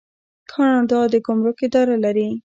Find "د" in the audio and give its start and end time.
1.11-1.13